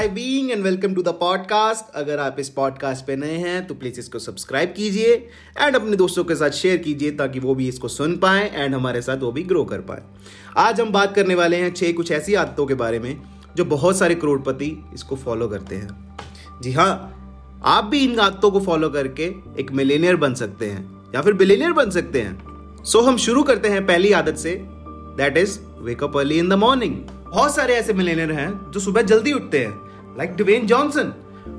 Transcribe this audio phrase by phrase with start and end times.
[0.00, 3.74] Hi being and welcome to the podcast अगर आप इस पॉडकास्ट पे नए हैं तो
[3.74, 5.14] प्लीज़ इसको सब्सक्राइब कीजिए
[5.58, 9.02] एंड अपने दोस्तों के साथ शेयर कीजिए ताकि वो भी इसको सुन पाए एंड हमारे
[9.02, 10.02] साथ वो भी ग्रो कर पाए।
[10.56, 13.22] आज हम बात करने वाले हैं छह कुछ ऐसी आदतों के बारे में
[13.56, 16.16] जो बहुत सारे करोड़पति इसको फॉलो करते हैं।
[16.62, 16.92] जी हाँ
[17.64, 20.82] आप भी इन आदतों को फॉलो करके एक मिलेनियर बन सकते हैं
[21.14, 24.60] या फिर बिलेनियर बन सकते हैं। सो so, हम शुरू करते हैं पहली आदत से
[25.16, 26.96] that is wake up early in the morning
[27.30, 31.12] बहुत सारे ऐसे मिलेनियर हैं जो सुबह जल्दी उठते हैं। लाइक डिवेन जॉनसन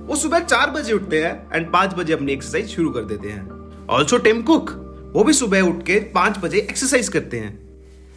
[0.08, 3.86] वो सुबह चार बजे उठते हैं एंड पाँच बजे अपनी एक्सरसाइज शुरू कर देते हैं।
[3.90, 4.72] ऑल्सो टिम कुक
[5.16, 7.60] वो भी सुबह उठ के पाँच बजे एक्सरसाइज करते हैं।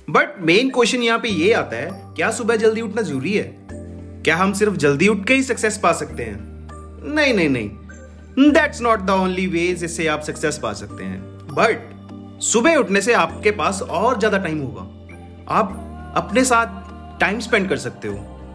[0.08, 3.44] बट मेन क्वेश्चन यहाँ पे ये आता है, क्या सुबह जल्दी उठना ज़रूरी है?
[4.24, 6.36] क्या हम सिर्फ़ जल्दी उठ के ही सक्सेस पा सकते हैं?
[7.14, 11.20] नहीं नहीं नहीं। That's not the only way जिससे आप सक्सेस पा सकते हैं।
[11.50, 14.82] बट सुबह उठने से आपके पास और ज़्यादा टाइम होगा।
[15.54, 18.14] आप अपने साथ टाइम स्पेंड कर सकते हो।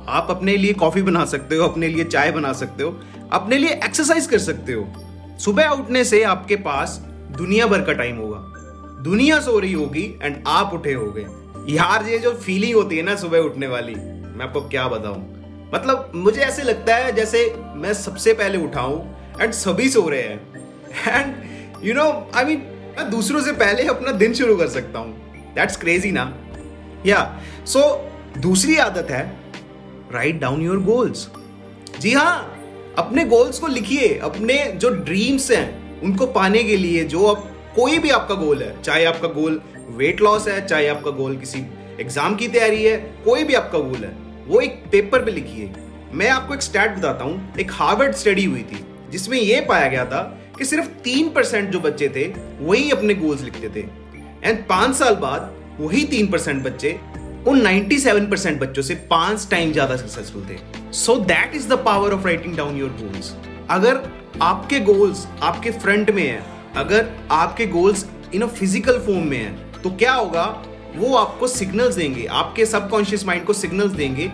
[0.10, 3.00] आप अपने लिए कॉफ़ी बना सकते हो, अपने लिए चाय बना सकते हो,
[3.32, 6.98] अपने लिए एक्सरसाइज कर सकते हो। सुबह उठने से आपके पास
[7.38, 8.38] दुनिया भर का टाइम होगा।
[9.04, 11.26] दुनिया सो रही होगी एंड आप उठे हो गए
[11.70, 15.70] यार, ये जो फीलिंग होती है ना सुबह उठने वाली, मैं आपको क्या बताऊँ?
[15.74, 19.00] मतलब मुझे ऐसे लगता है जैसे मैं सबसे पहले उठाऊं
[19.42, 20.40] एंड सभी सो रहे हैं।
[21.08, 22.62] And you know I mean
[22.98, 25.14] मैं दूसरों से पहले अपना दिन शुरू कर सकता हूँ।
[25.56, 26.34] दैट्स क्रेजी ना?
[27.06, 27.82] या सो
[28.38, 29.39] दूसरी आदत है
[30.14, 31.28] राइट डाउन योर गोल्स
[32.00, 32.56] जी हाँ
[32.98, 37.44] अपने गोल्स को लिखिए, अपने जो ड्रीम्स हैं, उनको पाने के लिए जो अब
[37.76, 41.60] कोई भी आपका गोल है, चाहे आपका गोल वेट लॉस है, चाहे आपका गोल किसी
[42.00, 44.16] एग्ज़ाम की तैयारी है, कोई भी आपका गोल है,
[44.48, 45.72] वो एक पेपर पे लिखिए।
[46.14, 50.06] मैं आपको एक स्टैट बताता हूँ, एक हार्वर्ड स्टडी हुई थी, जिसमें यह पाया गया
[50.06, 50.22] था
[50.58, 52.28] कि सिर्फ़ तीन परसेंट जो बच्चे थे,
[52.62, 53.86] वही अपने गोल्स लिखते थे।
[54.44, 57.00] एंड पाँच साल बाद, वही तीन परसेंट बच्चे
[57.48, 60.58] उन 97 परसेंट बच्चों से पाँच टाइम ज़्यादा सक्सेसफुल थे।
[60.94, 63.34] So that is the power of writing down your goals
[63.70, 64.02] अगर
[64.42, 66.44] आपके गोल्स आपके फ्रंट में है,
[66.76, 70.46] अगर आपके गोल्स इन फ़िज़िकल फॉर्म में है तो क्या होगा?
[70.96, 74.32] वो आपको सिग्नल्स देंगे। आपके सबकॉन्शियस माइंड को सिग्नल्स देंगे।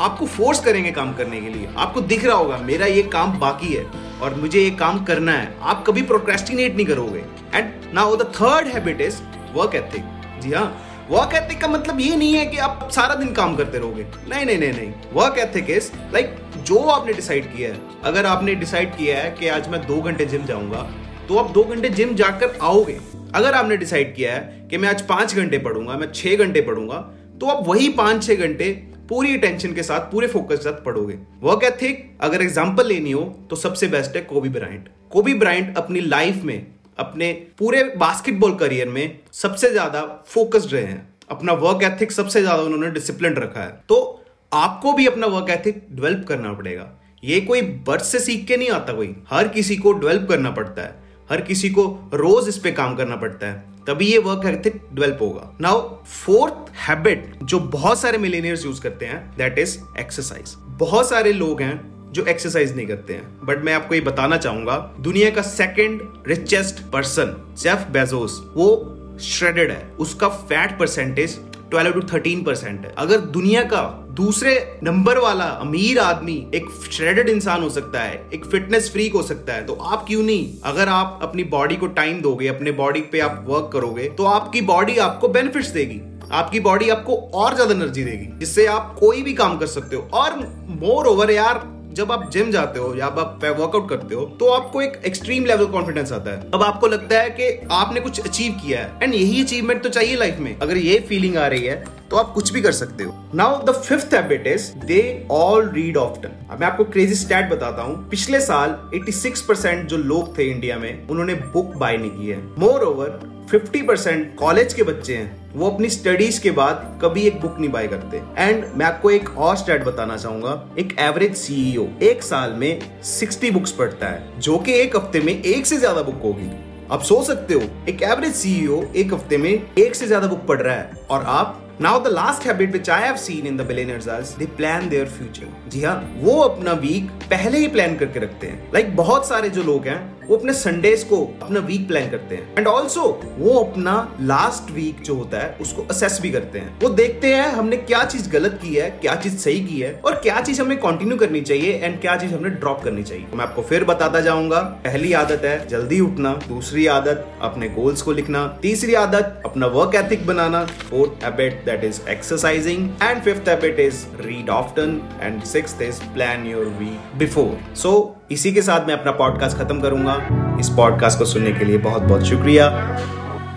[0.00, 3.72] आपको फोर्स करेंगे काम करने के लिए। आपको दिख रहा होगा, मेरा ये काम बाकी
[3.74, 3.84] है
[4.22, 7.24] और मुझे ये काम करना है। आप कभी प्रोक्रेस्टिनेट नहीं करोगे।
[7.54, 9.20] And now the third habit is
[9.54, 10.66] work ethic जी हाँ।
[11.10, 14.44] वर्क एथिक का मतलब ये नहीं है कि आप सारा दिन काम करते रहोगे। नहीं
[14.46, 18.96] नहीं नहीं नहीं। वर्क एथिक इज़ लाइक जो आपने डिसाइड किया है। अगर आपने डिसाइड
[18.96, 20.82] किया है कि आज मैं दो घंटे जिम जाऊँगा
[21.28, 22.98] तो आप दो घंटे जिम जाकर आओगे।
[23.34, 26.98] अगर आपने डिसाइड किया है कि मैं आज पाँच घंटे पढ़ूँगा, मैं छह घंटे पढ़ूँगा
[27.40, 28.70] तो आप वही पाँच, छह घंटे
[29.08, 33.22] पूरी अटेंशन के साथ, पूरे फोकस के साथ पढ़ोगे। वर्क एथिक अगर एग्ज़ाम्पल लेनी हो
[33.50, 36.66] तो सबसे बेस्ट है कोबी ब्राइंट कोबी ब्राइंट अपनी लाइफ में
[36.98, 42.62] अपने पूरे बास्केटबॉल करियर में सबसे ज़्यादा फोकस्ड रहे हैं। अपना वर्क एथिक सबसे ज़्यादा
[42.62, 46.88] उन्होंने डिसिप्लिन रखा है। तो आपको भी अपना वर्क एथिक डेवलप करना पड़ेगा।
[47.24, 50.82] ये कोई बर्थ से सीख के नहीं आता कोई। हर किसी को डेवलप करना पड़ता
[50.82, 50.94] है।
[51.30, 55.18] हर किसी को रोज इस पे काम करना पड़ता है। तभी ये वर्क एथिक डेवलप
[55.20, 61.08] होगा। नाउ फोर्थ हैबिट जो बहुत सारे मिलेनियर्स यूज़ करते हैं दैट इज़ एक्सरसाइज बहुत
[61.08, 61.76] सारे लोग हैं
[62.12, 66.80] जो एक्सरसाइज नहीं करते हैं। बट मैं आपको ये बताना चाहूँगा, दुनिया का second richest
[66.92, 71.38] person Jeff Bezos वो श्रेडेड है। उसका फैट परसेंटेज
[71.70, 73.82] 12 टू 13 परसेंट है। अगर दुनिया का
[74.16, 74.52] दूसरे
[74.82, 79.52] नंबर वाला अमीर आदमी एक श्रेडेड इंसान हो सकता है, एक फिटनेस फ्रीक हो सकता
[79.52, 80.48] है तो आप क्यों नहीं?
[80.64, 84.60] अगर आप अपनी बॉडी को टाइम दोगे, अपने बॉडी पे आप वर्क करोगे तो आपकी
[84.62, 86.00] बॉडी आपको बेनिफिट्स देगी।
[86.32, 90.08] आपकी बॉडी आपको और ज़्यादा एनर्जी देगी। जिससे आप कोई भी काम कर सकते हो।
[90.12, 90.38] और
[90.70, 91.58] मोर ओवर यार
[91.90, 95.66] जब आप जिम जाते हो या आप वर्कआउट करते हो तो आपको एक एक्सट्रीम लेवल
[95.66, 99.42] कॉन्फिडेंस आता है। अब आपको लगता है कि आपने कुछ अचीव किया है। एंड यही
[99.42, 102.60] अचीवमेंट तो चाहिए लाइफ में। अगर ये फीलिंग आ रही है तो आप कुछ भी
[102.62, 107.14] कर सकते हो। Now the fifth habit is they all read often मैं आपको क्रेजी
[107.14, 111.96] स्टैट बताता हूँ। पिछले साल 86 परसेंट जो लोग थे इंडिया में, उन्होंने बुक बाय
[111.96, 113.20] नहीं की है। मोर ओवर
[113.52, 117.70] 50 परसेंट कॉलेज के बच्चे हैं। वो अपनी स्टडीज़ के बाद कभी एक बुक नहीं
[117.72, 122.52] बाय करते। एंड मैं आपको एक और स्टैट बताना चाहूँगा। एक एवरेज सीईओ एक साल
[122.52, 126.50] में 60 बुक्स पढ़ता है, जो कि एक हफ़्ते में एक से ज़्यादा बुक होगी।
[126.90, 130.60] आप सोच सकते हो, एक एवरेज सीईओ एक हफ़्ते में एक से ज़्यादा बुक पढ़
[130.60, 134.08] रहा है। और आप now the last habit which I have seen in the billionaires
[134.10, 138.46] is they plan their future जी हाँ वो अपना वीक पहले ही प्लान करके रखते
[138.46, 142.08] हैं। लाइक like बहुत सारे जो लोग हैं वो अपने संडेज को अपना वीक प्लान
[142.10, 143.02] करते हैं। एंड ऑल्सो
[143.38, 147.46] वो अपना लास्ट वीक जो होता है, उसको असेस भी करते हैं। वो देखते हैं
[147.48, 150.76] हमने क्या चीज़ गलत की है, क्या चीज़ सही की है, और क्या चीज़ हमें
[150.78, 154.60] कंटिन्यू करनी चाहिए एंड क्या चीज़ हमें ड्रॉप करनी चाहिए। मैं आपको फिर बताता जाऊँगा,
[154.84, 159.94] पहली आदत है जल्दी उठना, दूसरी आदत, अपने गोल्स को लिखना, तीसरी आदत, अपना work
[159.94, 165.80] ethic banana fourth habit that is exercising and fifth habit is read often and six
[165.82, 167.94] is plan your week before so
[168.32, 170.17] इसी के साथ मैं अपना पॉडकास्ट खत्म करूँगा।
[170.60, 172.68] इस पॉडकास्ट को सुनने के लिए बहुत बहुत शुक्रिया।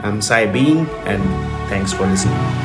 [0.06, 1.24] आई एम साई बीन एंड
[1.72, 2.61] थैंक्स फॉर लिसनिंग